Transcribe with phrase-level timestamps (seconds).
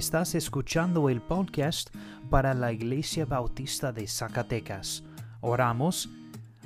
[0.00, 1.94] Estás escuchando el podcast
[2.30, 5.04] para la Iglesia Bautista de Zacatecas.
[5.42, 6.08] Oramos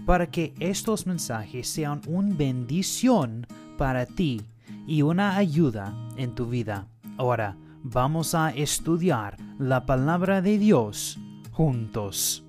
[0.07, 3.45] para que estos mensajes sean una bendición
[3.77, 4.41] para ti
[4.87, 6.87] y una ayuda en tu vida.
[7.17, 11.19] Ahora vamos a estudiar la palabra de Dios
[11.51, 12.45] juntos.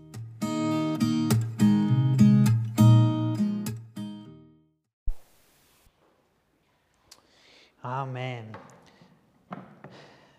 [7.81, 8.54] Amén.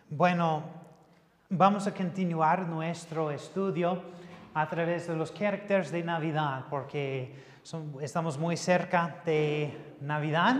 [0.08, 0.62] Bueno,
[1.50, 4.00] vamos a continuar nuestro estudio
[4.54, 7.34] a través de los caracteres de Navidad, porque
[8.00, 10.58] estamos muy cerca de Navidad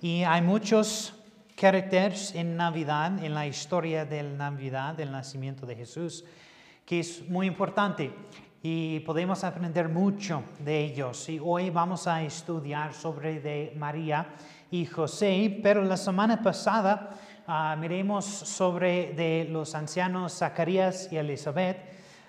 [0.00, 1.14] y hay muchos
[1.54, 6.24] caracteres en Navidad, en la historia de Navidad, del nacimiento de Jesús,
[6.86, 8.10] que es muy importante
[8.62, 11.28] y podemos aprender mucho de ellos.
[11.28, 14.28] Y hoy vamos a estudiar sobre de María
[14.70, 17.10] y José, pero la semana pasada
[17.48, 21.78] uh, miremos sobre de los ancianos Zacarías y Elizabeth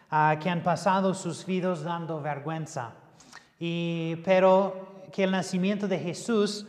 [0.09, 2.93] ah, que han pasado sus vidas dando vergüenza.
[3.59, 6.65] Y, pero que el nacimiento de Jesús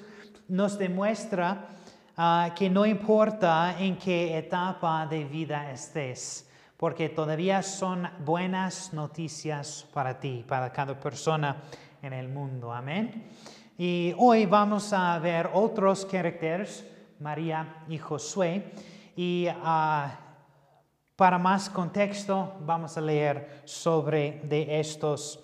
[0.48, 1.68] nos demuestra
[2.16, 9.86] ah, que no importa en qué etapa de vida estés, porque todavía son buenas noticias
[9.94, 11.56] para ti, para cada persona
[12.02, 12.72] en el mundo.
[12.72, 13.28] Amén.
[13.78, 16.84] Y hoy vamos a ver otros caracteres,
[17.20, 18.72] María y Josué.
[19.16, 20.18] Y ah,
[21.16, 25.38] para más contexto, vamos a leer sobre de estos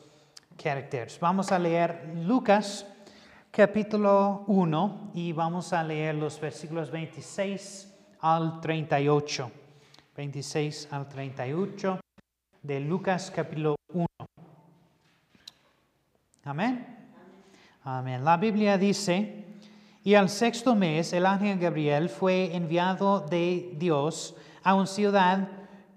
[0.61, 1.21] caracteres.
[1.21, 2.87] Vamos a leer Lucas
[3.51, 9.51] capítulo 1 y vamos a leer los versículos 26 al 38.
[10.17, 12.01] 26 al 38
[12.63, 14.07] de Lucas capítulo 1.
[16.45, 16.87] Amén.
[17.85, 18.25] Amén.
[18.25, 19.46] La Biblia dice,
[20.07, 25.49] y al sexto mes el ángel Gabriel fue enviado de Dios a una ciudad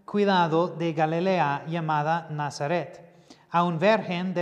[0.03, 4.33] cuidado de Galilea llamada Nazaret, a un virgen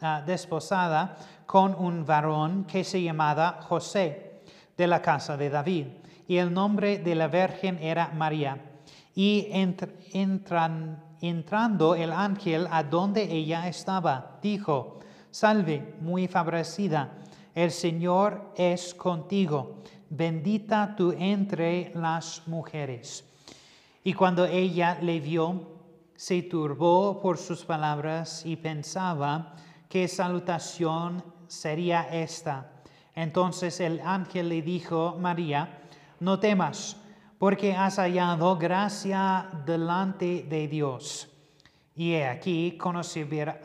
[0.00, 4.42] ah, desposada con un varón que se llamaba José,
[4.76, 5.88] de la casa de David,
[6.28, 8.58] y el nombre de la virgen era María.
[9.12, 9.48] Y
[11.20, 15.00] entrando el ángel a donde ella estaba, dijo,
[15.32, 17.10] Salve, muy favorecida,
[17.58, 23.24] el Señor es contigo, bendita tú entre las mujeres.
[24.04, 25.80] Y cuando ella le vio,
[26.14, 29.56] se turbó por sus palabras y pensaba
[29.88, 32.70] qué salutación sería esta.
[33.16, 35.80] Entonces el ángel le dijo, María,
[36.20, 36.96] no temas,
[37.38, 41.28] porque has hallado gracia delante de Dios.
[41.96, 43.58] Y aquí concebirás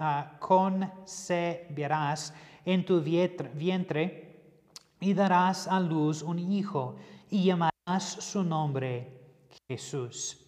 [2.66, 4.42] en tu vientre
[5.00, 6.96] y darás a luz un hijo
[7.30, 9.22] y llamarás su nombre
[9.68, 10.40] Jesús.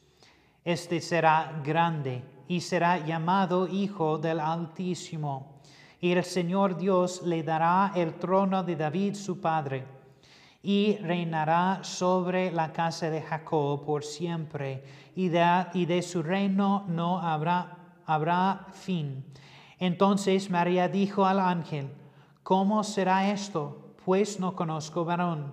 [0.64, 5.62] Este será grande y será llamado Hijo del Altísimo.
[6.00, 9.86] Y el Señor Dios le dará el trono de David su padre
[10.62, 14.84] y reinará sobre la casa de Jacob por siempre,
[15.16, 15.46] y de,
[15.76, 17.78] y de su reino no habrá,
[18.08, 19.24] habrá fin.
[19.78, 21.92] Entonces María dijo al ángel,
[22.46, 23.96] ¿cómo será esto?
[24.06, 25.52] Pues no conozco varón.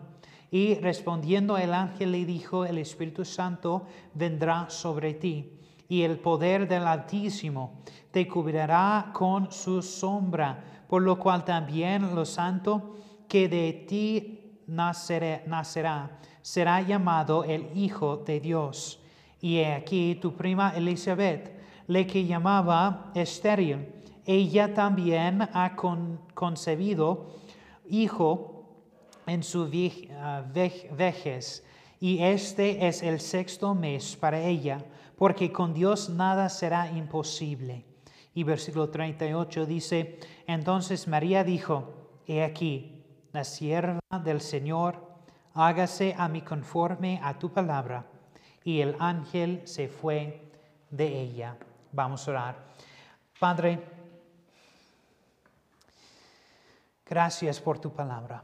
[0.51, 5.59] Y respondiendo el ángel le dijo, el Espíritu Santo vendrá sobre ti,
[5.89, 7.81] y el poder del Altísimo
[8.11, 16.19] te cubrirá con su sombra, por lo cual también lo santo que de ti nacerá,
[16.43, 19.01] será llamado el Hijo de Dios.
[19.41, 25.77] Y he aquí tu prima Elizabeth, le que llamaba estéril, ella también ha
[26.35, 27.35] concebido
[27.89, 28.65] hijo
[29.27, 29.71] en su
[30.17, 31.65] ah, vejez,
[32.01, 34.85] y este es el sexto mes para ella,
[35.17, 37.85] porque con Dios nada será imposible.
[38.35, 41.93] Y versículo 38 dice, entonces María dijo,
[42.27, 45.13] he aquí, la sierva del Señor,
[45.55, 48.07] hágase a mí conforme a tu palabra.
[48.65, 50.51] Y el ángel se fue
[50.91, 51.57] de ella.
[51.93, 52.65] Vamos a orar.
[53.39, 53.81] Padre,
[57.13, 58.43] gracias por tu palabra,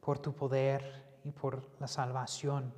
[0.00, 2.72] por tu poder y por la salvación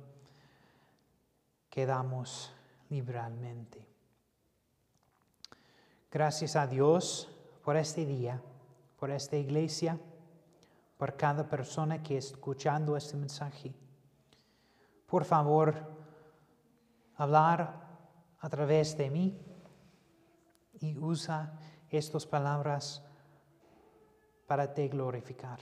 [1.69, 2.51] que damos
[2.89, 3.87] liberalmente.
[6.11, 7.29] Gracias a Dios
[7.63, 8.41] por este día,
[8.99, 9.97] por esta iglesia
[10.97, 13.73] por cada persona que está escuchando este mensaje.
[15.05, 15.73] Por favor,
[17.15, 17.81] hablar
[18.41, 19.39] a través de mí
[20.81, 21.57] y usa
[21.89, 23.06] estas palabras
[24.47, 25.59] para te glorificar.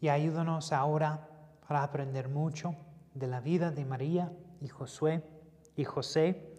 [0.00, 1.28] Y ayúdanos ahora
[1.68, 2.74] para aprender mucho
[3.14, 5.22] de la vida de María y Josué
[5.76, 6.52] y José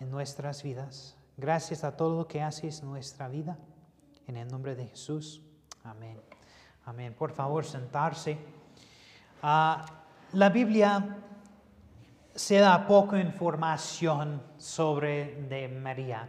[0.00, 1.16] en nuestras vidas.
[1.36, 3.58] Gracias a todo lo que haces en nuestra vida.
[4.26, 5.42] En el nombre de Jesús.
[5.84, 6.20] Amén.
[6.84, 7.14] Amén.
[7.14, 8.38] Por favor, sentarse.
[9.42, 9.84] Ah,
[10.32, 11.16] la Biblia
[12.34, 16.28] se da poca información sobre de María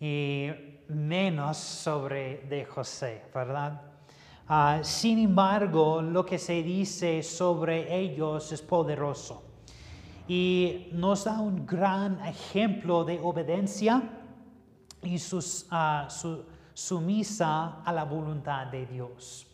[0.00, 3.80] y menos sobre de José, ¿verdad?
[4.48, 9.42] Ah, sin embargo, lo que se dice sobre ellos es poderoso
[10.26, 14.02] y nos da un gran ejemplo de obediencia
[15.02, 16.44] y sus, uh, su,
[16.74, 19.46] sumisa a la voluntad de Dios.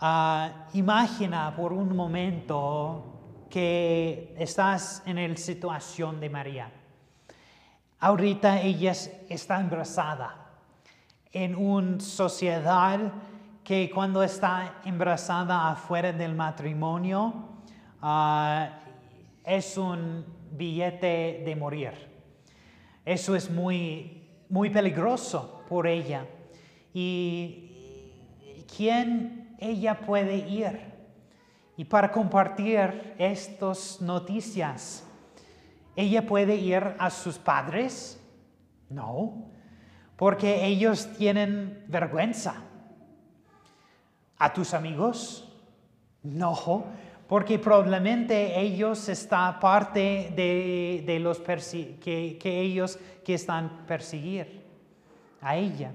[0.00, 6.79] Ah, imagina por un momento que estás en la situación de María.
[8.02, 8.92] Ahorita ella
[9.28, 10.34] está embarazada
[11.32, 13.12] en una sociedad
[13.62, 17.50] que cuando está embarazada afuera del matrimonio
[18.00, 18.70] ah,
[19.44, 21.92] es un billete de morir.
[23.04, 26.26] Eso es muy, muy peligroso por ella.
[26.94, 30.80] ¿Y quién ella puede ir?
[31.76, 35.06] Y para compartir estas noticias,
[35.96, 38.20] ¿ella puede ir a sus padres?
[38.88, 39.50] No,
[40.16, 42.54] porque ellos tienen vergüenza.
[44.38, 45.46] ¿A tus amigos?
[46.22, 46.84] No,
[47.28, 54.64] porque probablemente ellos están parte de, los que, que, ellos que están perseguir
[55.40, 55.92] a ella.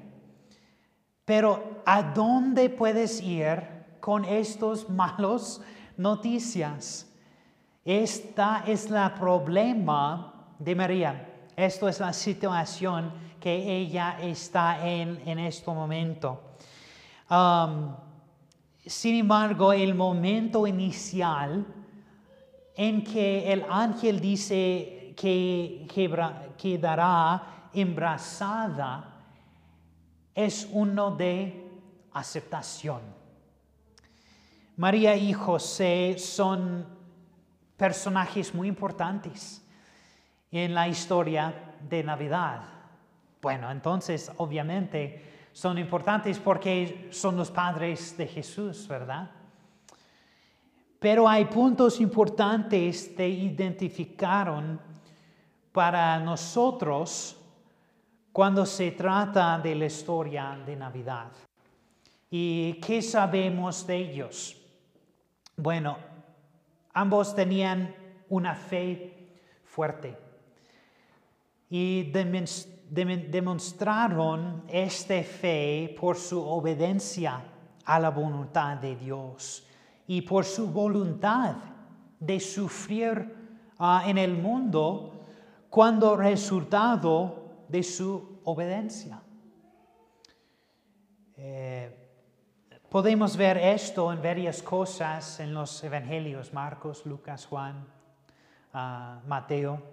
[1.26, 3.64] Pero ¿a dónde puedes ir
[4.00, 5.62] con estos malos
[5.98, 7.12] noticias?
[7.86, 11.52] Esta es la problema de María.
[11.56, 16.56] Esto es la situación que ella está en en este momento.
[18.84, 21.64] Sin embargo, el momento inicial
[22.76, 25.86] en que el ángel dice que
[26.58, 29.14] quedará embarazada
[30.34, 31.70] es uno de
[32.14, 33.02] aceptación.
[34.76, 36.95] María y José son
[37.78, 39.66] personajes muy importantes
[40.52, 42.62] en la historia de Navidad.
[43.42, 49.30] Bueno, entonces obviamente son importantes porque son los padres de Jesús, ¿verdad?
[51.00, 54.80] Pero hay puntos importantes que identificaron
[55.72, 57.38] para nosotros
[58.32, 61.32] cuando se trata de la historia de Navidad.
[62.30, 64.58] ¿Y qué sabemos de ellos?
[65.56, 65.98] Bueno,
[66.96, 67.94] ambos tenían
[68.30, 69.30] una fe
[69.66, 70.18] fuerte
[71.70, 72.12] y
[73.30, 77.44] demostraron esta fe por su obediencia
[77.84, 79.68] a la voluntad de Dios
[80.08, 81.58] y por su voluntad
[82.20, 83.36] de sufrir
[83.78, 85.12] ah, en el mundo
[85.70, 89.22] cuando resultado de su obediencia.
[91.36, 92.05] Eh,
[92.96, 97.86] podemos ver esto en varias cosas en los evangelios, Marcos, Lucas, Juan,
[98.74, 99.84] ah, Mateo.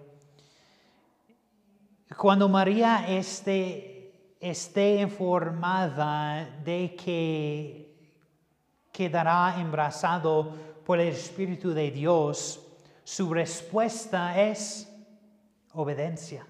[2.15, 8.13] Cuando María esté, esté informada de que
[8.89, 10.53] quedará embarazado
[10.85, 12.65] por el Espíritu de Dios,
[13.03, 14.89] su respuesta es
[15.73, 16.47] obediencia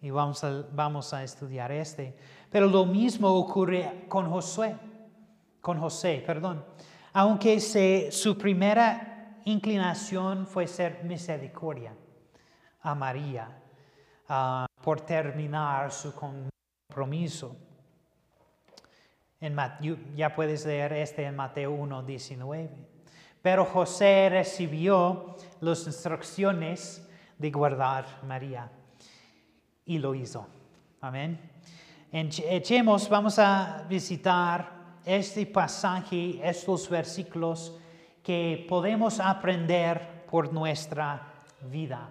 [0.00, 2.16] y vamos a, vamos a estudiar este.
[2.48, 4.76] Pero lo mismo ocurre con Josué,
[5.60, 6.64] con José, perdón.
[7.12, 11.94] Aunque su primera inclinación fue ser misericordia
[12.82, 13.62] a María
[14.28, 17.56] ah, por terminar su compromiso.
[19.40, 19.56] En,
[20.14, 22.70] ya puedes leer este en Mateo 1, 19.
[23.42, 28.70] Pero José recibió las instrucciones de guardar María
[29.86, 30.46] y lo hizo.
[31.00, 31.40] Amén.
[32.12, 37.76] Echemos, vamos a visitar este pasaje, estos versículos
[38.22, 41.22] que podemos aprender por nuestra
[41.62, 42.08] vida.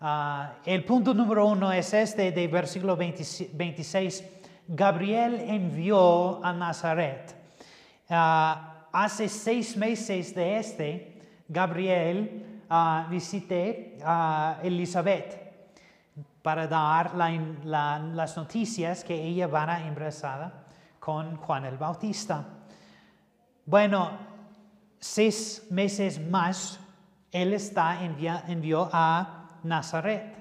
[0.00, 4.24] Ah, el punto número uno es este de versículo 26.
[4.68, 7.34] Gabriel envió a Nazaret.
[8.08, 15.50] Ah, hace seis meses de este, Gabriel uh, visité a Elizabeth
[16.42, 20.69] para dar las noticias que ella va embarazada
[21.00, 22.46] con Juan el Bautista.
[23.66, 24.10] Bueno,
[25.00, 26.78] seis meses más,
[27.32, 30.36] él está envió a Nazaret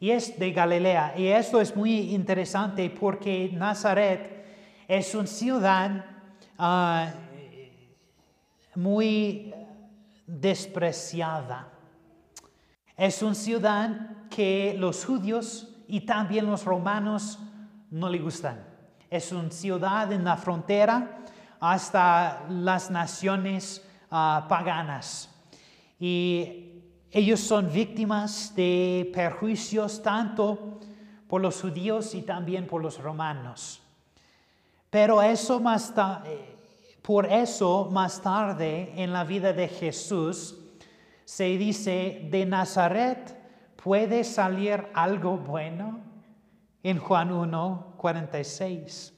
[0.00, 1.14] y es de Galilea.
[1.16, 4.44] Y esto es muy interesante porque Nazaret
[4.88, 6.04] es una ciudad
[6.58, 7.12] ah,
[8.74, 9.54] muy
[10.26, 11.68] despreciada.
[12.96, 17.38] Es una ciudad que los judíos y también los romanos
[17.90, 18.69] no le gustan.
[19.10, 21.18] Es una ciudad en la frontera
[21.58, 25.28] hasta las naciones ah, paganas.
[25.98, 30.78] Y ellos son víctimas de perjuicios tanto
[31.26, 33.80] por los judíos y también por los romanos.
[34.90, 35.92] Pero eso más
[36.24, 36.56] eh,
[37.02, 40.56] por eso más tarde en la vida de Jesús
[41.24, 43.36] se dice, de Nazaret
[43.82, 46.09] puede salir algo bueno
[46.82, 49.14] en Juan 1, 46.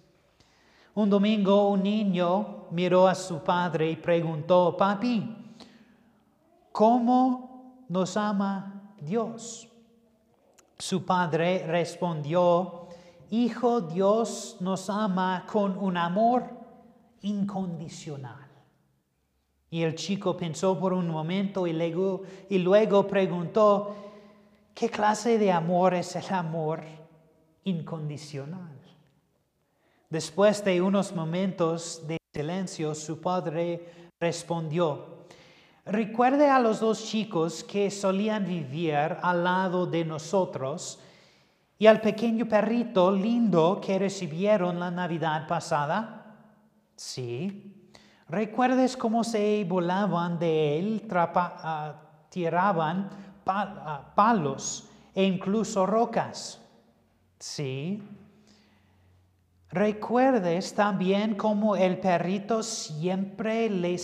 [0.94, 5.36] Un domingo un niño miró a su padre y preguntó, papi,
[6.70, 9.68] ¿cómo nos ama Dios?
[10.78, 12.88] Su padre respondió,
[13.30, 16.44] Hijo, Dios nos ama con un amor
[17.22, 18.46] incondicional.
[19.70, 23.94] Y el chico pensó por un momento y luego, y luego preguntó,
[24.74, 26.82] ¿qué clase de amor es el amor
[27.64, 28.78] incondicional?
[30.08, 35.24] Después de unos momentos de silencio, su padre respondió,
[35.84, 41.00] recuerde a los dos chicos que solían vivir al lado de nosotros
[41.78, 46.36] y al pequeño perrito lindo que recibieron la Navidad pasada.
[46.94, 47.90] Sí.
[48.28, 51.94] ¿Recuerdes cómo se volaban de él, ah,
[52.30, 53.10] tiraban
[53.46, 56.61] ah, palos e incluso rocas?
[57.42, 58.00] Sí.
[59.68, 63.96] Recuerdes también cómo el perrito siempre le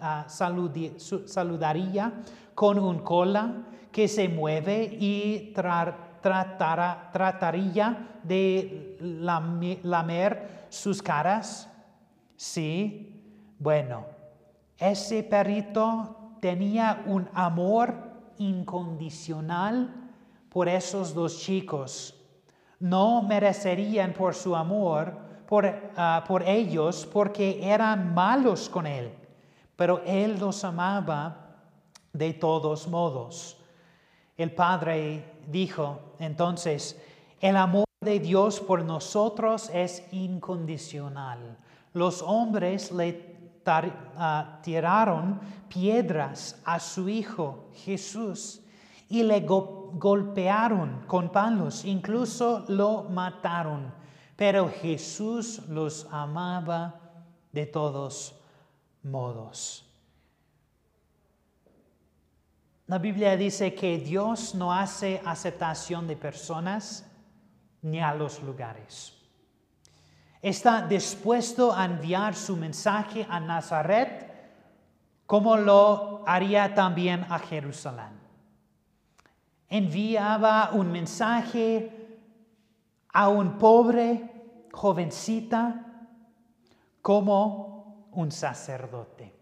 [0.00, 2.22] ah, saludaría
[2.54, 5.52] con un cola que se mueve y
[6.22, 8.96] trataría de
[9.82, 11.68] lamer sus caras.
[12.34, 13.22] Sí,
[13.58, 14.06] bueno,
[14.78, 17.94] ese perrito tenía un amor
[18.38, 19.94] incondicional
[20.48, 22.16] por esos dos chicos
[22.80, 25.14] no merecerían por su amor
[25.96, 29.12] ah, por, ellos porque eran malos con él,
[29.76, 31.36] pero él los amaba
[32.12, 33.56] de todos modos.
[34.36, 37.00] El Padre dijo entonces,
[37.40, 41.58] el amor de Dios por nosotros es incondicional.
[41.92, 48.62] Los hombres le ah, tiraron piedras a su Hijo Jesús
[49.08, 53.92] y le golpearon con palos, incluso lo mataron.
[54.36, 57.00] Pero Jesús los amaba
[57.52, 58.34] de todos
[59.02, 59.86] modos.
[62.86, 67.06] La Biblia dice que Dios no hace aceptación de personas
[67.82, 69.16] ni a los lugares.
[70.42, 74.28] Está dispuesto a enviar su mensaje a Nazaret
[75.26, 78.19] como lo haría también a Jerusalén
[79.70, 81.96] enviaba un mensaje
[83.12, 85.86] a un pobre jovencita
[87.00, 89.32] como un sacerdote.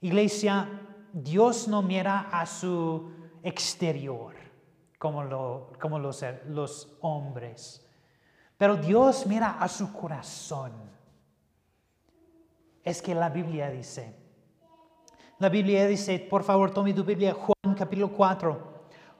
[0.00, 0.68] Iglesia,
[1.12, 3.10] Dios no mira a su
[3.42, 4.34] exterior
[4.98, 7.86] como, los, los hombres,
[8.56, 10.72] pero Dios mira a su corazón.
[12.82, 14.14] Es que la Biblia dice,
[15.38, 18.75] la Biblia dice, por favor, tome tu Biblia, Juan capítulo 4.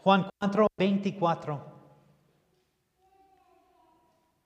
[0.07, 1.61] Juan 4, 24.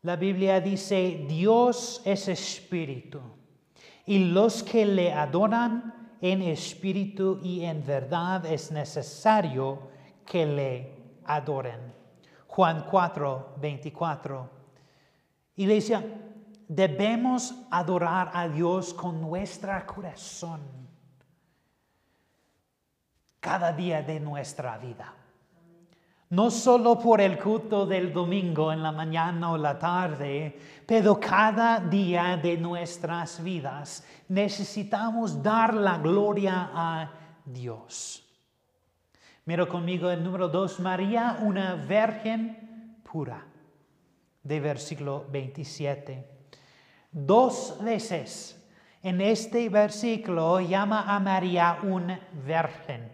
[0.00, 3.20] La Biblia dice, Dios es espíritu,
[4.06, 9.90] y los que le adoran en espíritu y en verdad es necesario
[10.24, 11.92] que le adoren.
[12.46, 14.50] Juan 4, 24.
[15.56, 16.02] Iglesia,
[16.68, 20.62] debemos adorar a Dios con nuestro corazón
[23.40, 25.19] cada día de nuestra vida
[26.30, 30.56] no solo por el culto del domingo en la mañana o la tarde,
[30.86, 37.10] pero cada día de nuestras vidas necesitamos dar la gloria a
[37.44, 38.24] Dios.
[39.44, 43.44] Mira conmigo el número 2, María, una virgen pura,
[44.44, 46.28] de versículo 27.
[47.10, 48.56] Dos veces
[49.02, 53.10] en este versículo llama a María una virgen.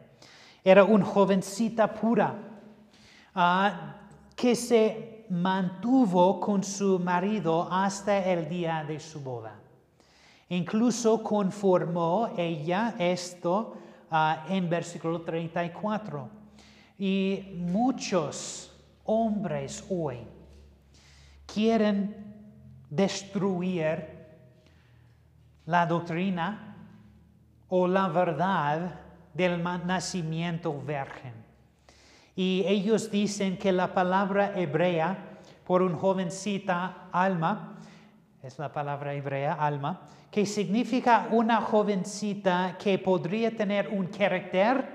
[0.63, 2.46] Era una jovencita pura
[4.35, 9.55] Que se mantuvo con su marido hasta el día de su boda.
[10.49, 13.77] Incluso conformó ella esto
[14.11, 16.29] ah, en versículo 34.
[16.99, 18.73] Y muchos
[19.05, 20.19] hombres hoy
[21.47, 22.35] quieren
[22.89, 24.17] destruir
[25.67, 26.77] la doctrina
[27.69, 29.01] o la verdad
[29.35, 31.46] del nacimiento virgen.
[32.37, 37.79] Y ellos dicen que la palabra hebrea por un jovencita alma,
[38.43, 44.87] es la palabra hebrea alma, que significa una jovencita que podría tener un carácter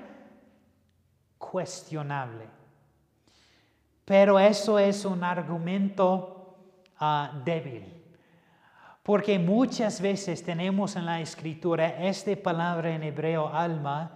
[1.37, 2.47] cuestionable.
[4.05, 6.57] Pero eso es un argumento
[6.99, 8.01] ah, débil.
[9.03, 14.11] Porque muchas veces tenemos en la escritura esta palabra en hebreo alma,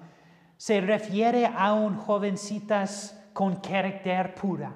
[0.58, 4.74] se refiere a un jovencitas con carácter pura,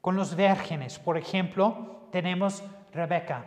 [0.00, 0.98] con los vírgenes.
[0.98, 3.44] Por ejemplo, tenemos Rebeca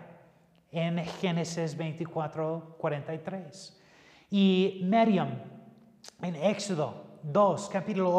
[0.71, 3.81] en Génesis 24, 43.
[4.31, 5.39] Y Miriam
[6.21, 8.11] en Éxodo 2, capítulo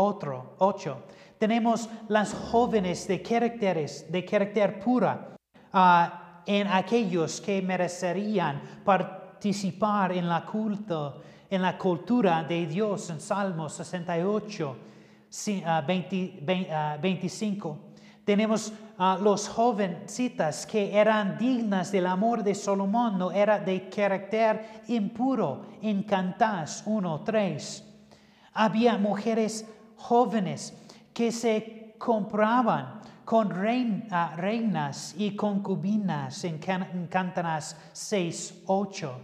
[0.58, 1.02] 8.
[1.38, 5.36] Tenemos las jóvenes de caracteres, de carácter pura,
[5.72, 13.20] ah, en aquellos que merecerían participar en la culto, en la cultura de Dios en
[13.20, 14.76] Salmo 68,
[17.00, 17.78] 25.
[18.24, 24.82] Tenemos a los jovencitas que eran dignas del amor de Salomón, no era de carácter
[24.88, 27.84] impuro, en Cantás 1, 3.
[28.54, 30.72] Había mujeres jóvenes
[31.12, 33.52] que se compraban con
[34.10, 36.58] ah, reinas y concubinas en
[37.08, 39.20] Cantanas 6, 8.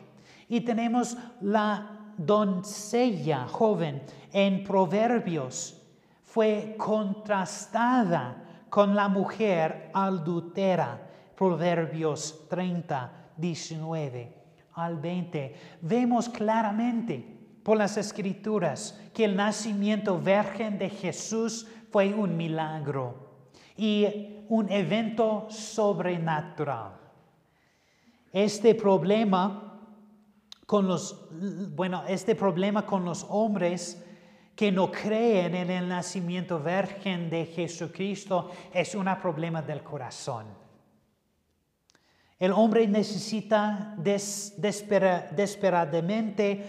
[0.48, 5.76] Y tenemos la doncella joven en Proverbios.
[6.22, 11.06] Fue contrastada con la mujer adultera.
[11.34, 14.36] Proverbios 30, 19
[14.74, 15.54] al 20.
[15.80, 23.30] Vemos claramente por las escrituras que el nacimiento virgen de Jesús fue un milagro
[23.76, 26.92] y un evento sobrenatural.
[28.32, 29.69] Este problema
[30.70, 31.26] con los,
[31.74, 34.00] bueno, este problema con los hombres
[34.54, 40.46] que no creen en el nacimiento virgen de Jesucristo es un problema del corazón.
[42.38, 46.68] El hombre necesita desesperadamente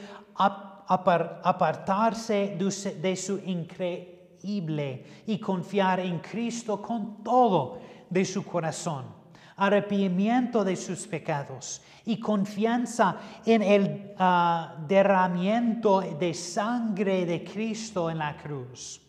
[0.87, 7.77] apartarse de su increíble y confiar en Cristo con todo
[8.09, 9.20] de su corazón,
[9.55, 18.17] arrepentimiento de sus pecados y confianza en el ah, derramamiento de sangre de Cristo en
[18.17, 19.01] la cruz.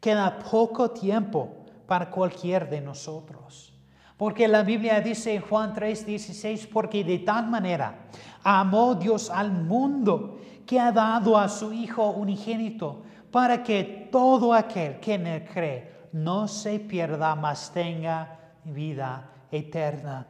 [0.00, 3.72] Queda poco tiempo para cualquier de nosotros.
[4.16, 8.06] Porque la Biblia dice en Juan 3:16, porque de tal manera
[8.42, 14.98] amó Dios al mundo que ha dado a su Hijo unigénito, para que todo aquel
[15.00, 18.37] que en él cree no se pierda, mas tenga
[18.72, 20.26] vida eterna.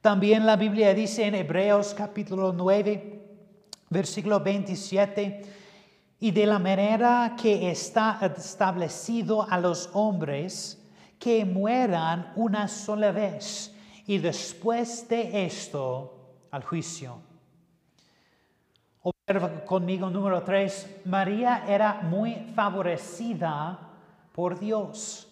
[0.00, 3.20] También la Biblia dice en Hebreos capítulo 9,
[3.88, 5.42] versículo 27,
[6.18, 10.82] y de la manera que está establecido a los hombres,
[11.18, 13.74] que mueran una sola vez
[14.06, 17.18] y después de esto al juicio.
[19.02, 23.78] Observa conmigo número 3, María era muy favorecida
[24.32, 25.28] por Dios.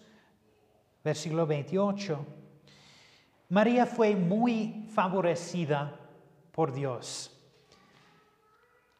[1.03, 2.40] Versículo 28.
[3.51, 5.97] María fue muy favorecida
[6.53, 7.37] por Dios.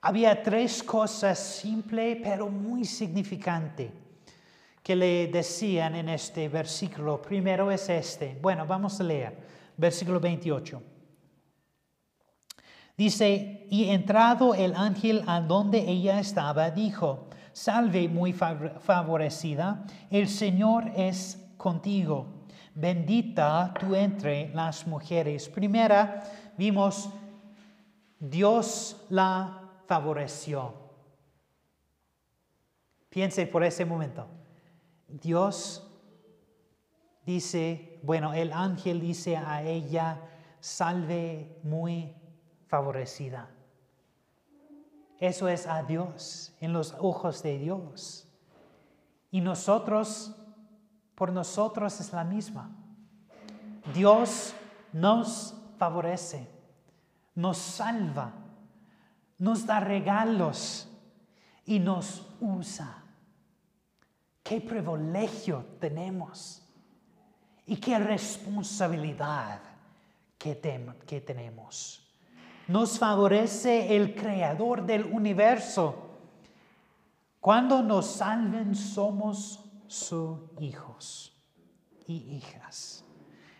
[0.03, 3.93] Había tres cosas simples pero muy significantes
[4.83, 7.23] que le decían en este versículo.
[7.23, 8.39] Primero es este.
[8.43, 9.39] Bueno, vamos a leer.
[9.77, 10.83] Versículo 28.
[12.97, 20.91] Dice, y entrado el ángel a donde ella estaba, dijo, salve muy favorecida, el Señor
[20.97, 22.40] es contigo.
[22.81, 25.51] Bendita tú entre las mujeres.
[25.51, 26.23] Primera,
[26.57, 27.11] vimos,
[28.19, 30.75] Dios la favoreció.
[33.11, 34.27] Piense por ese momento.
[35.07, 35.87] Dios
[37.27, 40.23] dice, bueno, el ángel dice a ella,
[40.61, 42.15] salve muy
[42.67, 43.51] favorecida.
[45.19, 48.27] Eso es a Dios, en los ojos de Dios.
[49.31, 50.35] Y nosotros,
[51.21, 52.71] por nosotros es la misma.
[53.93, 54.55] Dios
[54.91, 56.49] nos favorece,
[57.35, 58.33] nos salva,
[59.37, 60.89] nos da regalos
[61.67, 63.05] y nos usa.
[64.43, 66.63] Qué privilegio tenemos
[67.67, 69.61] y qué responsabilidad
[70.39, 72.11] que, tenemos.
[72.67, 76.17] Nos favorece el creador del universo.
[77.41, 81.37] Cuando nos salven somos sus hijos
[82.07, 83.05] y hijas.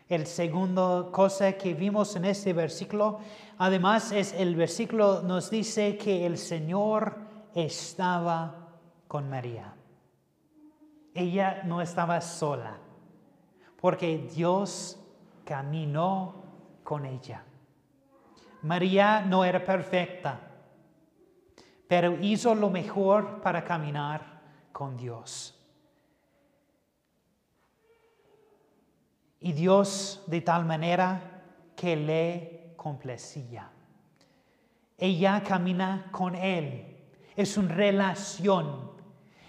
[0.09, 3.19] el segundo cosa que vimos en este versículo.
[3.59, 7.17] Además, es el versículo nos dice que el Señor
[7.55, 8.69] estaba
[9.09, 9.75] con María.
[11.15, 12.79] Ella no estaba sola,
[13.81, 15.01] porque Dios
[15.45, 16.45] caminó
[16.85, 17.45] con ella.
[18.63, 20.41] María no era perfecta,
[21.89, 25.60] pero hizo lo mejor para caminar con Dios.
[29.41, 31.43] Y Dios de tal manera
[31.75, 33.71] que le complacía.
[34.99, 36.99] Ella camina con Él.
[37.35, 38.91] Es una relación.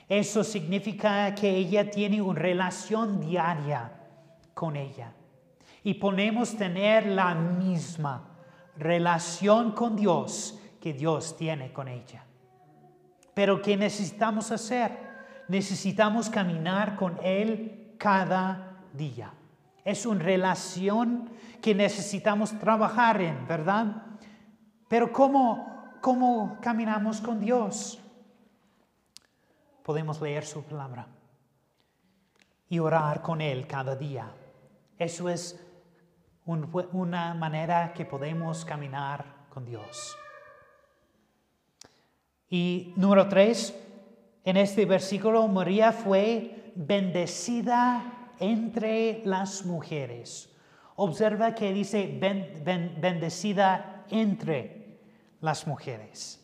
[0.08, 3.92] Eso significa que ella tiene una relación diaria
[4.54, 5.14] con ella.
[5.84, 8.30] Y podemos tener la misma
[8.78, 12.24] relación con Dios que Dios tiene con ella.
[13.34, 14.98] Pero ¿qué necesitamos hacer?
[15.48, 19.34] Necesitamos caminar con Él cada día.
[19.84, 21.30] Es una relación
[21.62, 24.04] que necesitamos trabajar en, ¿verdad?
[24.88, 28.00] Pero ¿cómo, cómo caminamos con Dios?
[29.84, 31.08] Podemos leer su palabra
[32.70, 34.32] y orar con Él cada día.
[34.98, 35.60] Eso es
[36.46, 40.16] una manera que podemos caminar con Dios.
[42.50, 43.74] Y número tres,
[44.44, 50.50] en este versículo, María fue bendecida entre las mujeres.
[50.98, 55.00] Observa que dice bendecida entre
[55.40, 56.38] las mujeres.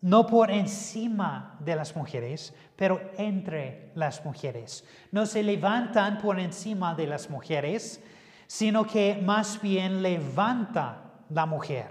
[0.00, 4.84] No por encima de las mujeres, pero entre las mujeres.
[5.10, 8.02] No se levantan por encima de las mujeres,
[8.46, 11.86] sino que más bien levanta la mujer.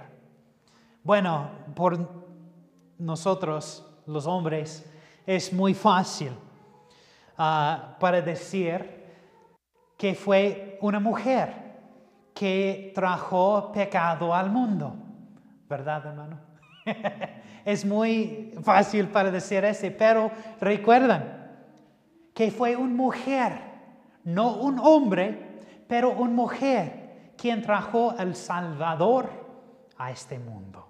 [1.04, 2.24] Bueno, por
[3.00, 4.90] nosotros, los hombres,
[5.26, 6.34] es muy fácil
[7.38, 9.04] Ah, para decir
[9.98, 11.54] que fue una mujer
[12.34, 14.96] que trajo pecado al mundo.
[15.68, 16.40] ¿Verdad, hermano?
[17.66, 21.52] es muy fácil para decir eso, pero recuerdan
[22.34, 23.60] que fue una mujer,
[24.24, 29.30] no un hombre, pero una mujer quien trajo al Salvador
[29.98, 30.88] a este mundo.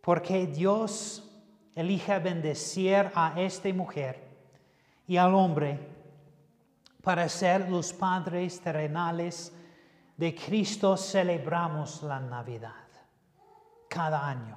[0.00, 1.28] Porque Dios
[1.74, 4.21] elige bendecir a esta mujer
[5.06, 5.78] y al hombre
[7.02, 9.52] para ser los padres terrenales
[10.16, 12.72] de Cristo celebramos la Navidad
[13.88, 14.56] cada año.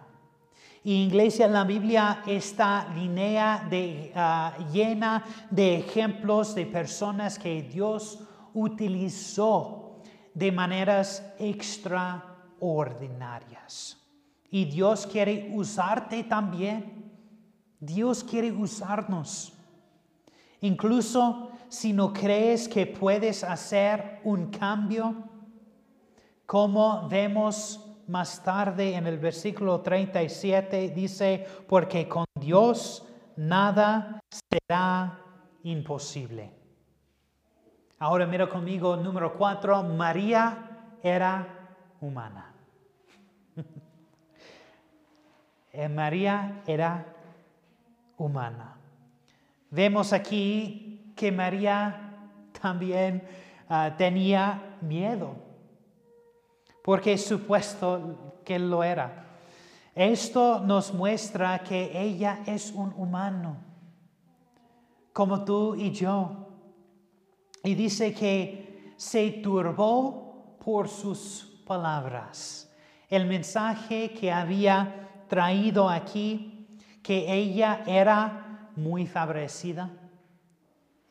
[0.84, 8.20] Y iglesia, la Biblia está línea de, ah, llena de ejemplos de personas que Dios
[8.54, 10.04] utilizó
[10.34, 13.98] de maneras extraordinarias.
[14.52, 17.06] Y Dios quiere usarte también
[17.80, 19.54] Dios quiere usarnos.
[20.66, 25.16] Incluso si no crees que puedes hacer un cambio,
[26.48, 35.20] como vemos más tarde en el versículo 37, dice, porque con Dios nada será
[35.64, 36.52] imposible.
[38.00, 41.48] Ahora mira conmigo número 4, María era
[42.02, 42.54] humana.
[45.78, 47.06] Eh, María era
[48.16, 48.75] humana.
[49.70, 52.06] Vemos aquí que María
[52.62, 53.24] también
[53.70, 55.36] ah, tenía miedo,
[56.84, 59.26] porque supuesto que lo era.
[59.96, 63.58] Esto nos muestra que ella es un humano,
[65.14, 66.48] como tú y yo.
[67.64, 72.72] Y dice que se turbó por sus palabras.
[73.10, 76.68] El mensaje que había traído aquí
[77.02, 78.45] que ella era
[78.76, 79.90] muy favorecida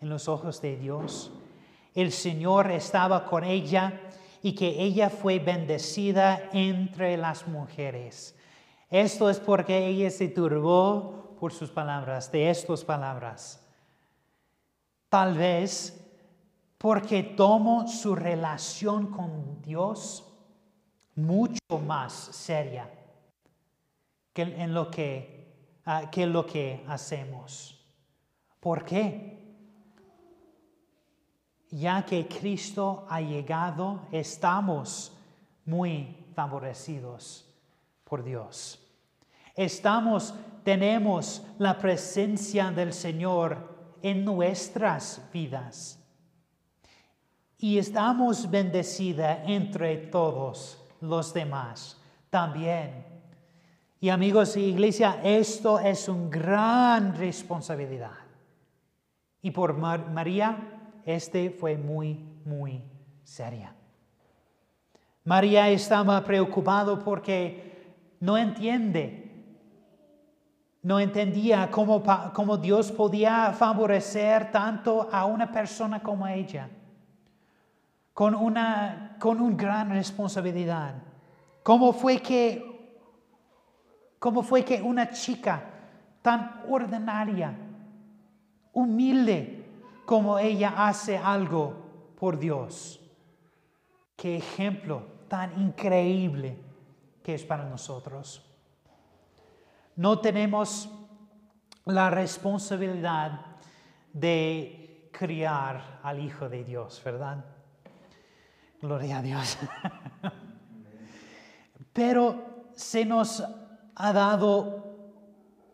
[0.01, 1.33] en los ojos de Dios.
[1.95, 4.01] El Señor estaba con ella
[4.43, 8.37] y que ella fue bendecida entre las mujeres.
[8.91, 13.67] Esto es porque ella se turbó por sus palabras, de estas palabras.
[15.09, 16.01] Tal vez
[16.79, 20.25] porque tomó su relación con Dios
[21.15, 22.91] mucho más seria
[24.35, 25.34] que en lo que
[25.87, 27.81] uh, que lo que hacemos.
[28.61, 29.43] ¿Por qué?
[31.71, 35.13] Ya que Cristo ha llegado, estamos
[35.65, 37.47] muy favorecidos
[38.05, 38.81] por Dios.
[39.55, 45.99] Estamos, tenemos la presencia del Señor en nuestras vidas.
[47.59, 53.14] Y estamos bendecida entre todos los demás también.
[54.05, 58.13] Y amigos y iglesia, esto es una gran responsabilidad.
[59.41, 60.59] Y por María
[61.07, 62.83] este fue muy, muy
[63.23, 63.75] seria.
[65.25, 69.47] María estaba preocupado porque no entiende,
[70.83, 72.03] no entendía cómo,
[72.35, 76.69] cómo Dios podía favorecer tanto a una persona como ella,
[78.13, 80.93] con una, con una gran responsabilidad.
[81.63, 82.74] ¿Cómo fue que,
[84.25, 85.63] cómo fue que una chica
[86.23, 87.55] tan ordinaria,
[88.73, 89.67] humilde
[90.07, 91.75] como ella hace algo
[92.19, 92.99] por Dios?
[94.17, 96.57] Qué ejemplo tan increíble
[97.23, 98.43] que es para nosotros.
[99.95, 100.89] No tenemos
[101.85, 103.43] la responsabilidad
[104.11, 107.45] de criar al Hijo de Dios, ¿verdad?
[108.81, 109.59] Gloria a Dios.
[111.93, 113.45] Pero se nos
[113.97, 114.85] ha dado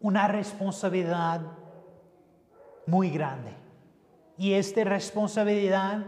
[0.01, 1.41] una responsabilidad
[2.87, 3.55] muy grande.
[4.37, 6.05] Y esta responsabilidad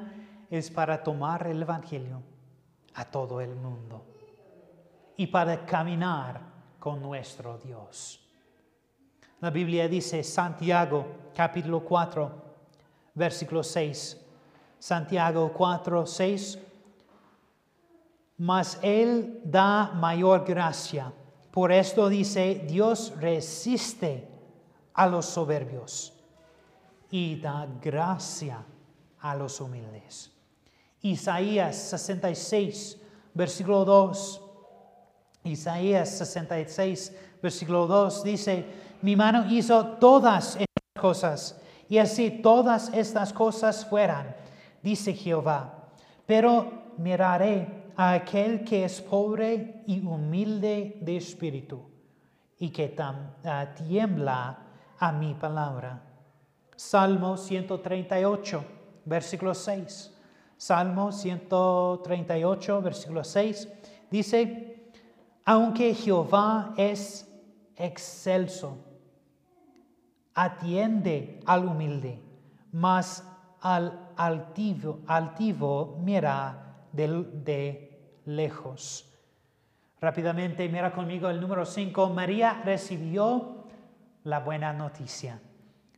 [0.50, 2.22] es para tomar el Evangelio
[2.94, 4.04] a todo el mundo
[5.16, 6.40] y para caminar
[6.78, 8.20] con nuestro Dios.
[9.40, 12.32] La Biblia dice Santiago capítulo 4,
[13.14, 14.18] versículo 6.
[14.78, 16.58] Santiago 4, 6.
[18.38, 21.12] Mas Él da mayor gracia.
[21.52, 24.26] Por esto dice, Dios resiste
[24.94, 26.14] a los soberbios
[27.10, 28.64] y da gracia
[29.20, 30.32] a los humildes.
[31.02, 32.98] Isaías 66,
[33.34, 34.42] versículo 2.
[35.44, 37.12] Isaías 66,
[37.42, 38.64] versículo 2 dice,
[39.02, 44.34] mi mano hizo todas estas cosas, y así todas estas cosas fueran,
[44.82, 45.90] dice Jehová.
[46.24, 51.82] Pero miraré a aquel que es pobre y humilde de espíritu,
[52.58, 54.58] y que ah, tiembla
[54.98, 56.02] a mi palabra.
[56.76, 58.64] Salmo 138,
[59.04, 60.12] versículo 6.
[60.56, 63.68] Salmo 138, versículo 6,
[64.10, 64.92] dice,
[65.44, 67.28] aunque Jehová es
[67.76, 68.78] excelso,
[70.34, 72.20] atiende al humilde,
[72.70, 73.24] mas
[73.60, 79.08] al altivo mira de, de lejos.
[80.00, 82.10] Rápidamente mira conmigo el número 5.
[82.10, 83.64] María recibió
[84.24, 85.40] la buena noticia.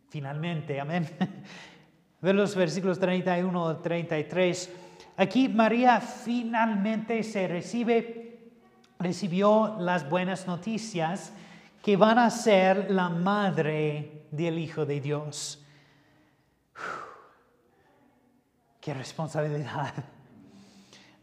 [0.08, 1.08] Finalmente, amén.
[2.24, 4.72] de los versículos 31 al 33.
[5.16, 8.52] Aquí María finalmente se recibe,
[8.98, 11.32] recibió las buenas noticias
[11.82, 15.62] que van a ser la madre del Hijo de Dios.
[18.80, 19.92] qué responsabilidad.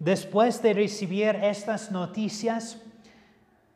[0.02, 2.82] Después de recibir estas noticias,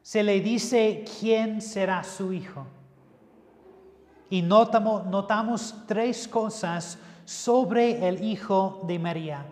[0.02, 2.66] se le dice quién será su hijo.
[4.32, 9.46] Y notamos, tres cosas sobre el Hijo de María.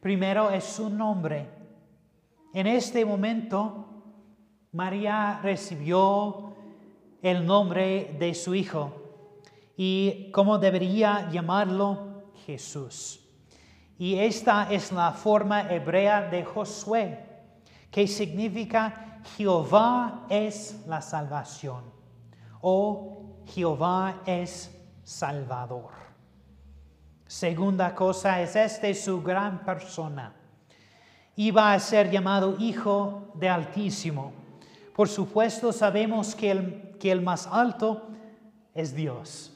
[0.00, 1.48] Primero es su nombre.
[2.52, 3.84] En este momento,
[4.70, 6.54] María recibió
[7.22, 8.92] el nombre de su Hijo
[9.76, 13.23] y cómo debería llamarlo Jesús.
[13.98, 17.20] Y esta es la forma hebrea de Josué,
[17.90, 21.84] que significa Jehová es la salvación
[22.60, 25.90] o Jehová es salvador.
[27.26, 30.34] Segunda cosa es este su gran persona.
[31.36, 34.32] Iba a ser llamado Hijo de Altísimo.
[34.94, 38.08] Por supuesto sabemos que el, que el más alto
[38.72, 39.52] es Dios,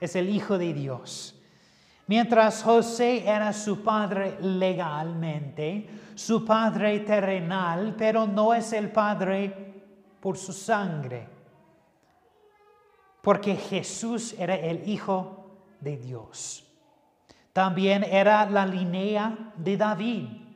[0.00, 1.37] es el Hijo de Dios.
[2.08, 9.74] Mientras José era su padre legalmente, su padre terrenal, pero no es el padre
[10.18, 11.28] por su sangre,
[13.22, 15.46] porque Jesús era el Hijo
[15.80, 16.64] de Dios.
[17.52, 20.47] También era la línea de David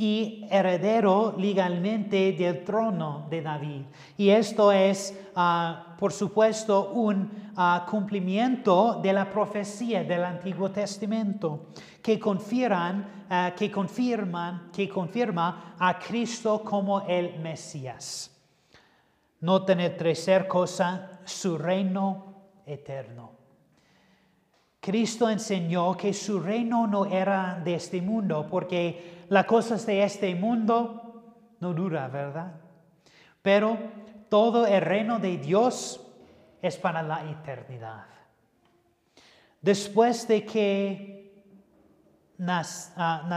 [0.00, 3.82] y heredero legalmente del trono de David.
[4.16, 11.66] Y esto es, ah, por supuesto, un ah, cumplimiento de la profecía del Antiguo Testamento
[12.02, 18.34] que confirman, ah, que confirman, que confirma a Cristo como el Mesías.
[19.40, 23.32] No tener tercer cosa, su reino eterno.
[24.80, 30.34] Cristo enseñó que su reino no era de este mundo, porque las cosas de este
[30.34, 32.52] mundo no dura, ¿verdad?
[33.40, 33.78] Pero
[34.28, 36.04] todo el reino de Dios
[36.60, 38.06] es para la eternidad.
[39.60, 41.44] Después de que
[42.96, 43.28] ah,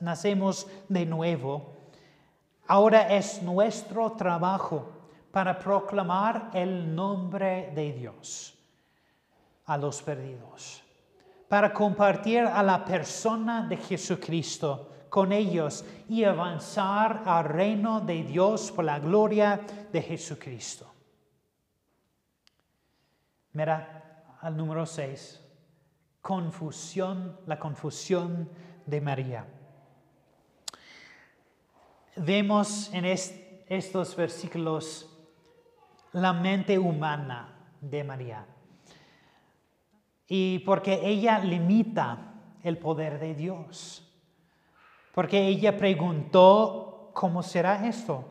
[0.00, 1.74] nacemos de nuevo,
[2.66, 4.90] ahora es nuestro trabajo
[5.30, 8.58] para proclamar el nombre de Dios
[9.66, 10.82] a los perdidos,
[11.46, 18.70] para compartir a la persona de Jesucristo con ellos y avanzar al reino de Dios
[18.70, 19.60] por la gloria
[19.92, 20.90] de Jesucristo.
[23.52, 25.44] Mira al número 6,
[26.22, 28.48] confusión, la confusión
[28.86, 29.46] de María.
[32.16, 35.06] Vemos en estos versículos
[36.12, 38.46] la mente humana de María.
[40.26, 44.06] Y porque ella limita el poder de Dios.
[45.12, 48.24] Porque ella preguntó, ¿cómo será esto?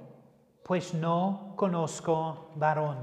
[0.64, 2.98] Pues no conozco varón.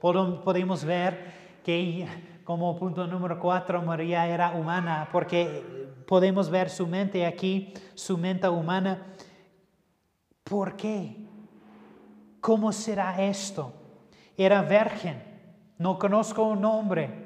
[0.00, 2.06] Podemos ver que
[2.44, 5.64] como punto número cuatro, María era humana, porque
[6.06, 9.14] podemos ver su mente aquí, su mente humana.
[10.42, 11.24] ¿Por qué?
[12.40, 13.72] ¿Cómo será esto?
[14.36, 15.22] Era virgen,
[15.78, 17.21] no conozco un nombre.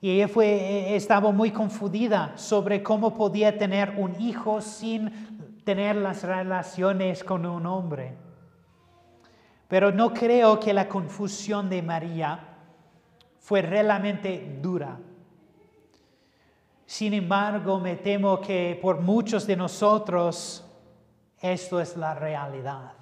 [0.00, 6.22] Y ella fue, estaba muy confundida sobre cómo podía tener un hijo sin tener las
[6.22, 8.16] relaciones con un hombre.
[9.68, 12.40] Pero no creo que la confusión de María
[13.40, 14.98] fue realmente dura.
[16.84, 20.64] Sin embargo, me temo que por muchos de nosotros
[21.40, 22.92] esto es la realidad.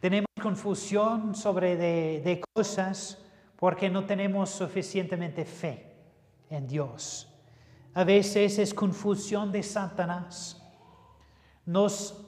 [0.00, 3.18] Tenemos confusión sobre de, cosas
[3.58, 5.94] porque no tenemos suficientemente fe
[6.50, 7.28] en Dios.
[7.94, 10.62] A veces es confusión de Satanás.
[11.64, 12.26] Nos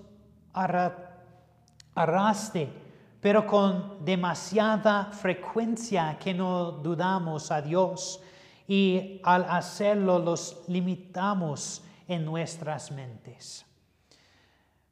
[1.95, 2.73] arrastre,
[3.21, 8.21] pero con demasiada frecuencia que no dudamos a Dios
[8.67, 13.67] y al hacerlo los limitamos en nuestras mentes.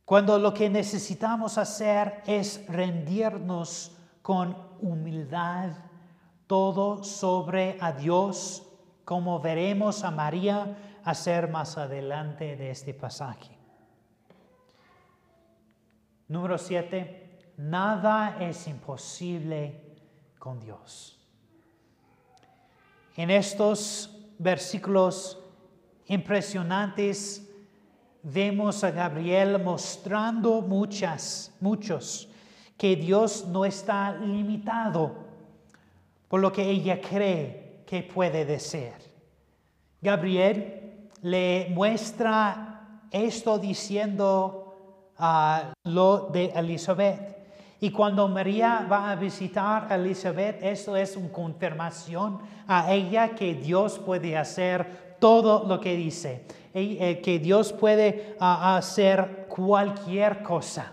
[0.04, 5.70] Cuando lo que necesitamos hacer es rendirnos con humildad
[6.46, 8.62] todo sobre a Dios,
[9.04, 13.56] como veremos a María hacer más adelante de este pasaje.
[16.28, 17.54] Número 7.
[17.58, 19.96] Nada es imposible
[20.38, 21.18] con Dios.
[23.16, 25.38] En estos versículos
[26.06, 27.48] impresionantes
[28.22, 32.28] vemos a Gabriel mostrando muchas, muchos,
[32.76, 35.25] que Dios no está limitado
[36.28, 38.94] por lo que ella cree que puede ser.
[40.00, 47.36] Gabriel le muestra esto diciendo a lo de Elizabeth.
[47.80, 53.54] Y cuando María va a visitar a Elizabeth, esto es una confirmación a ella que
[53.54, 56.46] Dios puede hacer todo lo que dice.
[56.78, 60.92] Eh, que Dios puede ah, hacer cualquier cosa.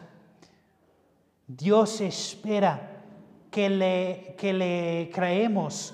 [1.46, 2.93] Dios espera
[3.54, 5.94] que le, que le creemos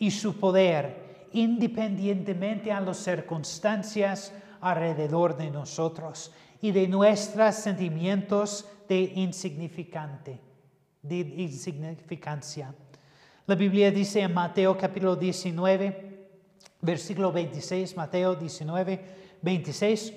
[0.00, 9.12] y su poder, independientemente a las circunstancias alrededor de nosotros y de nuestros sentimientos de
[9.14, 10.40] insignificante,
[11.02, 12.74] de insignificancia.
[13.46, 16.28] La Biblia dice en Mateo capítulo 19,
[16.80, 19.04] versículo 26, Mateo 19,
[19.40, 20.14] 26.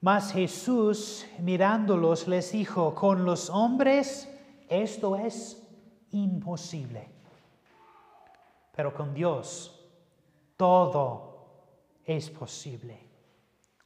[0.00, 4.28] Mas Jesús mirándolos les dijo, con los hombres
[4.68, 5.62] esto es
[6.10, 7.08] imposible,
[8.74, 9.84] pero con Dios
[10.56, 11.46] todo
[12.04, 12.98] es posible.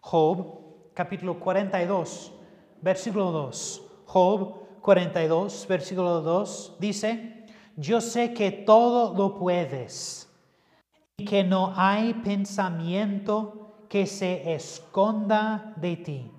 [0.00, 2.32] Job capítulo 42,
[2.80, 3.82] versículo 2.
[4.06, 10.28] Job 42, versículo 2 dice, yo sé que todo lo puedes
[11.16, 16.30] y que no hay pensamiento que se esconda de ti.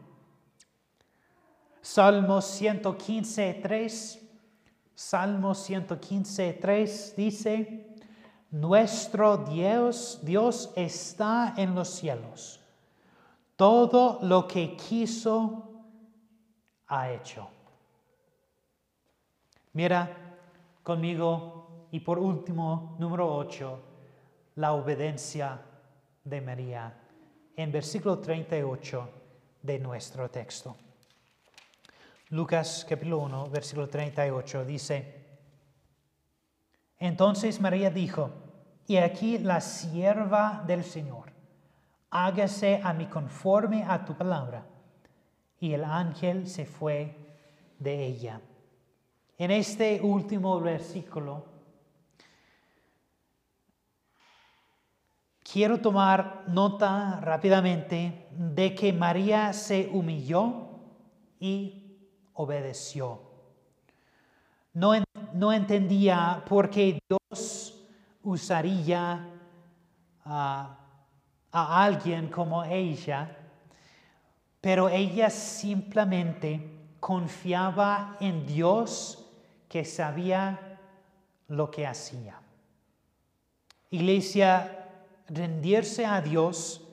[1.82, 4.29] Salmo 115, 3.
[5.00, 7.96] Salmo 115, 3 dice,
[8.52, 12.60] Nuestro Dios, Dios está en los cielos.
[13.56, 15.72] Todo lo que quiso
[16.88, 17.48] ha hecho.
[19.72, 20.38] Mira
[20.84, 23.80] conmigo y por último, número 8
[24.56, 25.62] la obediencia
[26.26, 26.94] de María
[27.56, 29.10] en versículo 38
[29.62, 30.76] de nuestro texto.
[32.30, 35.20] Lucas capítulo 1, versículo 38 dice,
[37.00, 38.32] entonces María dijo,
[38.86, 41.32] y aquí la sierva del Señor,
[42.10, 44.66] hágase a mí conforme a tu palabra.
[45.60, 47.16] Y el ángel se fue
[47.80, 48.42] de ella.
[49.38, 51.46] En este último versículo
[55.52, 60.68] Quiero tomar nota rápidamente de que María se humilló
[61.40, 61.89] y
[62.40, 63.20] obedeció.
[64.74, 64.94] No,
[65.34, 67.86] no entendía por qué Dios
[68.24, 69.28] usaría
[70.24, 70.78] a
[71.52, 73.36] alguien como ella,
[74.62, 79.26] pero ella simplemente confiaba en Dios
[79.68, 80.80] que sabía
[81.50, 82.40] lo que hacía.
[83.90, 84.88] Iglesia,
[85.28, 86.86] rendirse a Dios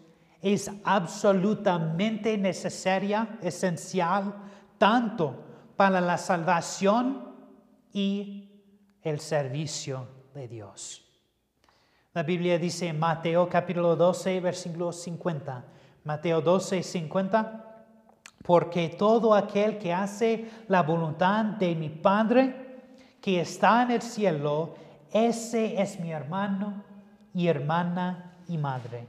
[0.43, 4.35] es absolutamente necesaria, esencial,
[4.79, 5.45] tanto
[5.77, 7.35] para la salvación
[7.93, 8.51] y
[9.03, 11.03] el servicio de Dios.
[12.13, 15.65] La Biblia dice en Mateo capítulo 12, versículo 50.
[16.05, 17.85] Mateo 12, 50.
[18.43, 22.65] Porque todo aquel que hace la voluntad de mi Padre
[23.21, 24.75] que está en el cielo,
[25.13, 26.85] ese es mi hermano
[27.35, 29.09] y hermana y madre.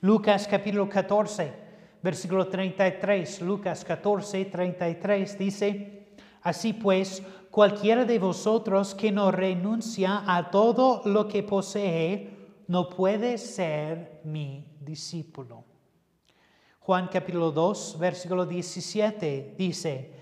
[0.00, 1.67] Lucas capítulo 14,
[2.02, 3.42] versículo 33.
[3.42, 5.98] Lucas 14, 33 dice,
[6.42, 12.30] Así pues, cualquiera de vosotros que no renuncia a todo lo que posee,
[12.68, 15.64] no puede ser mi discípulo.
[16.80, 20.14] Juan capítulo 2, versículo 17 dice,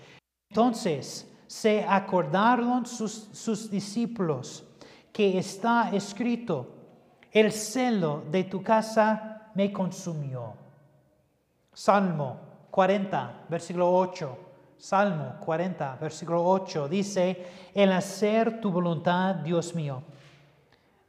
[0.49, 4.65] entonces se acordaron sus, sus discípulos
[5.13, 6.67] que está escrito,
[7.31, 10.66] el celo de tu casa me consumió.
[11.77, 12.39] Salmo
[12.71, 14.37] 40, versículo 8.
[14.79, 20.01] Salmo 40, versículo 8 dice, el hacer tu voluntad, Dios mío,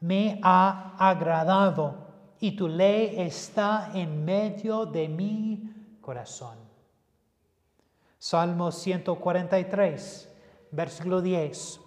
[0.01, 1.95] me ha agradado
[2.39, 6.59] y tu ley está en medio de mi corazón.
[8.19, 10.37] Salmo 143,
[10.71, 11.81] versículo 10.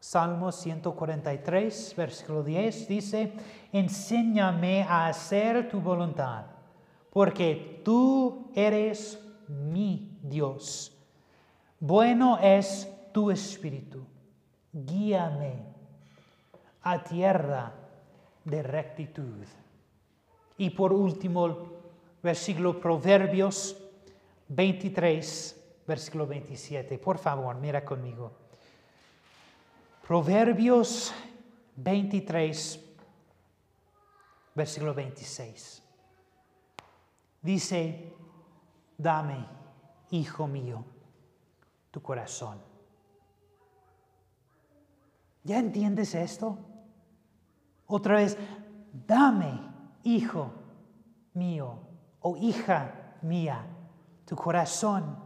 [0.00, 3.32] Salmo 143, versículo 10 dice,
[3.72, 6.57] enséñame a hacer tu voluntad,
[7.18, 10.96] porque tú eres mi Dios.
[11.80, 14.06] Bueno es tu espíritu,
[14.72, 15.64] guíame
[16.80, 17.74] a tierra
[18.44, 19.44] de rectitud.
[20.58, 21.66] Y por último,
[22.22, 23.76] versículo Proverbios
[24.46, 26.98] 23, versículo 27.
[26.98, 28.30] Por favor, mira conmigo.
[30.06, 31.12] Proverbios
[31.74, 32.80] 23,
[34.54, 35.87] versículo 26.
[37.40, 38.14] Dice,
[38.96, 39.46] dame,
[40.10, 40.84] hijo mío,
[41.90, 42.58] tu corazón.
[45.44, 46.58] ¿Ya entiendes esto?
[47.86, 48.36] Otra vez,
[49.06, 49.60] dame,
[50.02, 50.52] hijo
[51.34, 51.78] mío
[52.20, 53.64] o hija mía,
[54.26, 55.16] tu corazón,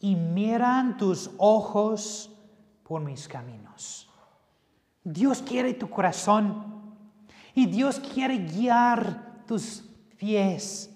[0.00, 2.36] y miran tus ojos
[2.82, 4.10] por mis caminos.
[5.04, 6.96] Dios quiere tu corazón
[7.54, 9.91] y Dios quiere guiar tus
[10.22, 10.88] pies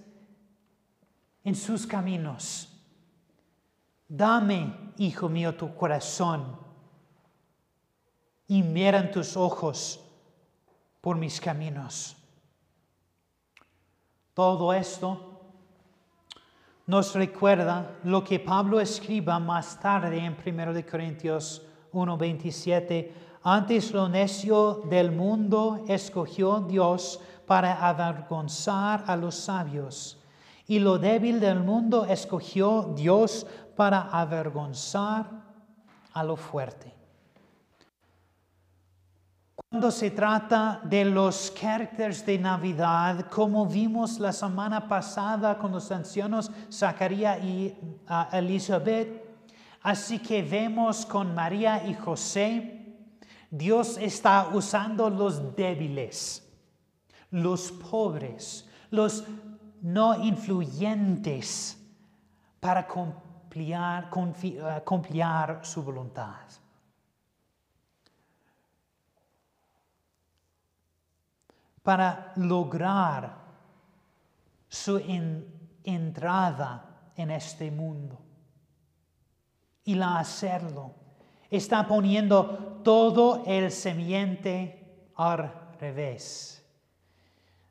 [1.43, 2.68] en sus caminos.
[4.07, 6.57] Dame, hijo mío, tu corazón
[8.47, 10.01] y miran tus ojos
[11.01, 12.16] por mis caminos.
[14.33, 15.41] Todo esto
[16.87, 23.26] nos recuerda lo que Pablo escriba más tarde en 1 Corintios 1:27.
[23.49, 30.18] Antes lo necio del mundo escogió Dios para avergonzar a los sabios,
[30.66, 35.30] y lo débil del mundo escogió Dios para avergonzar
[36.12, 36.92] a lo fuerte.
[39.55, 45.92] Cuando se trata de los caracteres de Navidad, como vimos la semana pasada con los
[45.92, 47.76] ancianos Zacarías y
[48.09, 49.24] ah, Elizabeth,
[49.82, 52.76] así que vemos con María y José,
[53.51, 56.47] Dios está usando los débiles,
[57.30, 59.24] los pobres, los
[59.82, 61.78] no influyentes
[62.61, 66.47] para cumplir ah, su voluntad.
[71.86, 73.32] para lograr
[74.68, 74.99] su
[75.84, 78.18] entrada en este mundo.
[79.84, 80.97] Y la hacerlo.
[81.51, 86.64] Está poniendo todo el semiente al revés.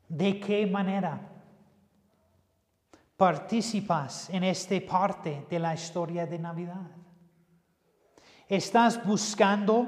[0.07, 1.36] ¿De qué manera?
[3.17, 6.91] participas en esta parte de la historia de Navidad.
[8.47, 9.88] Estás buscando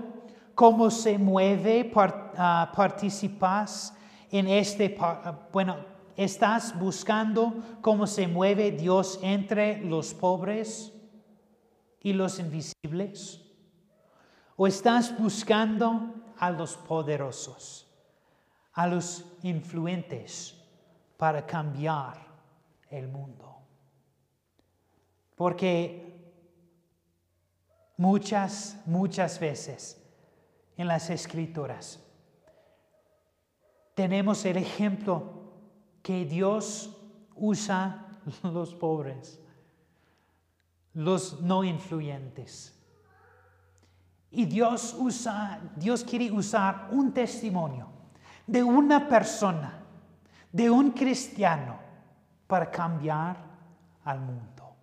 [0.55, 3.93] cómo se mueve, ah, participas
[4.31, 4.97] en este,
[5.51, 5.77] bueno,
[6.15, 10.93] ¿estás buscando cómo se mueve Dios entre los pobres
[12.01, 13.46] y los invisibles?
[14.59, 17.87] ¿O estás buscando a los poderosos,
[18.73, 20.59] a los influentes
[21.15, 22.25] para cambiar
[22.89, 23.61] el mundo?
[25.35, 26.33] Porque
[27.97, 30.03] muchas, muchas veces
[30.75, 32.03] en las escrituras,
[33.93, 35.51] tenemos el ejemplo
[36.01, 36.97] que Dios
[37.35, 38.07] usa
[38.41, 39.39] los pobres,
[40.95, 42.76] los no influyentes.
[44.37, 47.89] Y Dios usa, Dios quiere usar un testimonio
[48.45, 49.79] de una persona,
[50.51, 51.79] de un cristiano,
[52.45, 53.35] para cambiar
[54.03, 54.75] al mundo.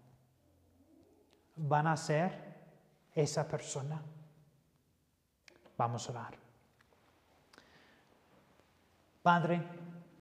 [1.55, 2.65] ¿Van a ser
[3.15, 4.03] esa persona?
[5.79, 6.35] Vamos a orar.
[9.23, 9.63] Padre,